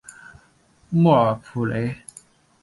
[0.89, 1.95] 莫尔普雷。